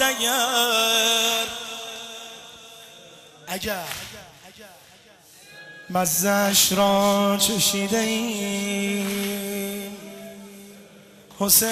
اگر. 0.00 1.46
اگر. 3.46 3.84
مزش 5.90 6.72
را 6.72 7.36
چشیده 7.40 7.98
ایم 7.98 9.96
حسین. 11.38 11.68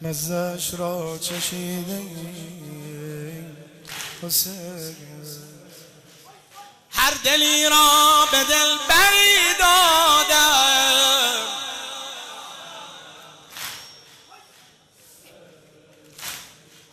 مزش 0.00 0.74
را 0.74 1.18
چشیده 1.18 1.92
ایم 1.92 3.56
حسین. 4.22 5.47
هر 7.08 7.14
دلی 7.24 7.68
را 7.68 8.26
به 8.32 8.44
دل 8.44 8.76
بری 8.88 9.54
دادم. 9.58 11.34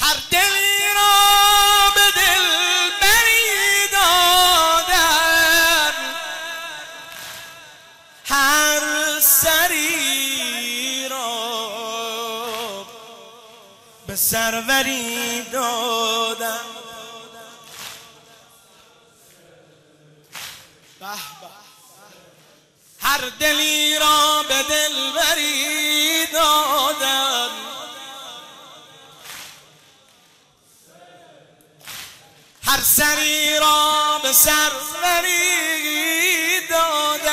هر 0.00 0.16
دلی 0.30 0.78
را 0.96 1.90
به 1.94 2.10
دل 2.20 2.44
بری 3.00 3.88
دادم. 3.92 5.94
هر 8.24 8.80
سری 9.20 11.08
را 11.08 12.86
به 14.06 14.16
سروری 14.16 15.42
دادم. 15.52 16.89
هر 23.10 23.28
دلی 23.40 23.98
را 23.98 24.42
به 24.48 24.62
دل 24.62 25.12
بری 25.12 26.26
دادم 26.26 27.50
هر 32.66 32.80
سری 32.80 33.58
را 33.58 34.18
به 34.22 34.32
سر 34.32 34.70
بری 35.02 36.66
دادم 36.70 37.30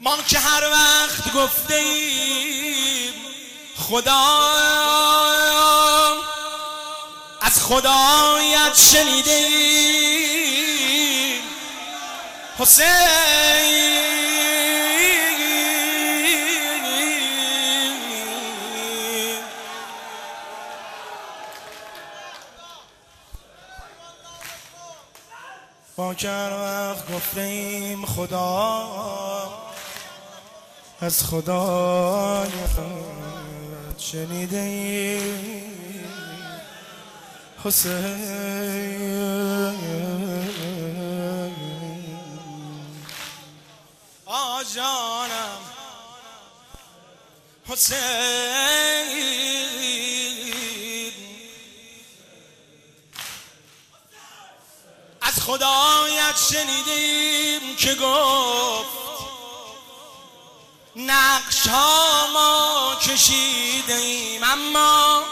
ما 0.00 0.16
که 0.16 0.38
هر 0.38 0.70
وقت 0.70 1.32
گفته 1.34 1.74
ایم 1.74 3.14
خدا 3.76 4.42
از 7.40 7.62
خدایت 7.62 8.74
شنیده 8.74 9.32
حسین. 12.58 14.12
با 25.96 26.14
کر 26.14 26.50
وقت 26.52 27.12
گفتیم 27.12 28.06
خدا 28.06 29.52
از 31.00 31.24
خدایت 31.24 32.50
شنیده 33.98 35.20
حسین. 37.64 39.12
آجانم 44.62 45.60
حسین. 47.68 47.98
از 55.20 55.40
خدایت 55.40 56.36
شنیدیم 56.50 57.76
که 57.76 57.94
گفت 57.94 58.88
نقش 60.96 61.66
ها 61.66 62.26
ما 62.32 62.96
کشیدیم 63.02 64.44
اما 64.44 65.22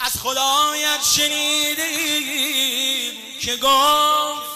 از 0.00 0.12
خدایت 0.22 1.04
شنیدیم 1.16 2.38
که 3.40 3.56
گفت 3.56 4.47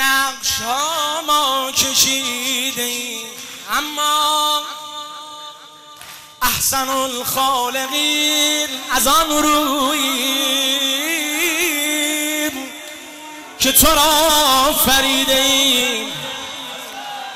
نقش 0.00 0.60
ها 0.60 1.22
ما 1.26 1.72
کشیدیم 1.72 3.26
اما 3.72 4.62
احسن 6.42 6.88
الخالقین 6.88 8.68
از 8.90 9.06
آن 9.06 9.28
روییم 9.42 10.40
که 13.58 13.72
تو 13.72 13.86
را 13.86 14.72
فریدیم. 14.72 16.12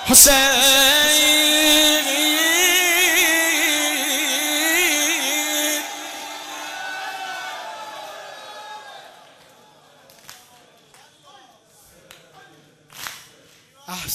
حسین 0.06 1.43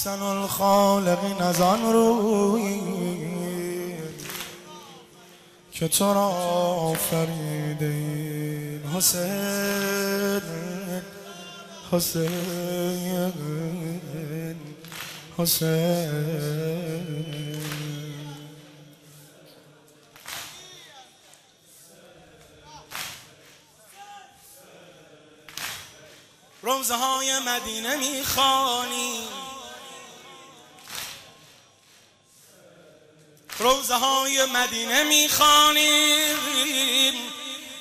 احسن 0.00 0.22
الخالقین 0.22 1.42
از 1.42 1.60
آن 1.60 1.92
روی 1.92 2.80
که 5.72 5.88
تو 5.88 6.14
را 6.14 6.28
آفریدیم 6.90 8.10
حسین 8.96 10.42
حسین 11.92 13.32
حسین. 15.38 16.40
روزهای 26.62 27.38
مدینه 27.38 27.96
می‌خوانیم 27.96 29.29
روزه 33.60 33.94
های 33.94 34.44
مدینه 34.44 35.02
می‌خوانیم. 35.02 36.34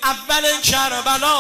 اول 0.04 0.62
کربلا 0.62 1.40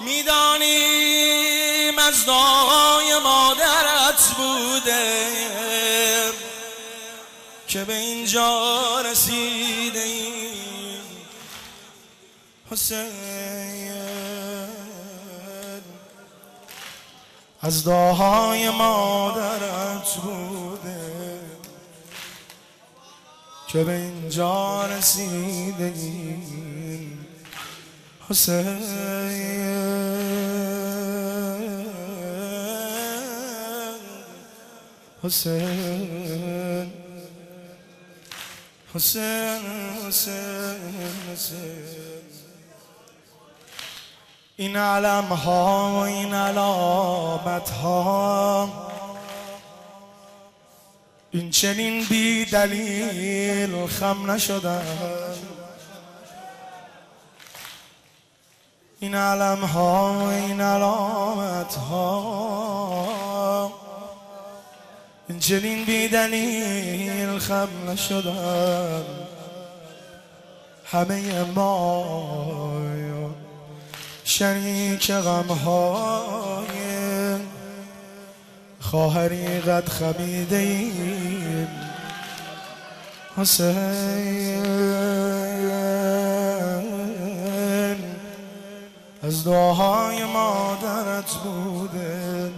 می‌دانیم 0.00 1.98
از 1.98 2.26
دعای 2.26 3.18
مادرت 3.18 4.28
بوده 4.36 5.32
که 7.68 7.84
به 7.84 7.94
اینجا 7.94 9.00
رسیده 9.00 10.00
ایم. 10.00 11.02
حسین. 12.70 13.92
از 17.62 17.84
دعای 17.84 18.70
مادرت 18.70 20.14
بوده. 20.14 21.01
که 23.72 23.84
به 23.84 23.92
اینجا 23.92 24.86
رسیده 24.86 25.92
ایم 25.96 27.26
حسین. 28.28 28.82
حسین. 35.22 36.92
حسین 38.94 39.60
حسین 40.06 40.94
حسین. 41.32 42.02
این 44.56 44.76
علم 44.76 45.24
ها 45.24 45.92
و 45.94 45.96
این 45.96 46.34
علامت 46.34 47.70
ها 47.70 48.91
این 51.34 51.50
چنین 51.50 52.04
بی 52.04 52.44
دلیل 52.44 53.86
خم 53.86 54.30
نشدن 54.30 55.36
این 59.00 59.14
علم 59.14 59.64
ها 59.64 60.30
این 60.30 60.60
علامت 60.60 61.74
ها 61.74 63.12
این 65.28 65.38
چنین 65.38 65.84
بی 65.84 66.08
دلیل 66.08 67.38
خم 67.38 67.68
نشدن 67.88 69.04
همه 70.84 71.42
ما 71.42 72.82
شریک 74.24 75.12
غم 75.12 75.46
های 75.46 76.81
خواهری 78.92 79.60
قد 79.60 79.88
خمیده 79.88 80.56
ایم 80.56 81.68
حسین 83.36 84.62
از 89.22 89.44
دعاهای 89.44 90.24
مادرت 90.24 91.30
بوده. 91.44 92.50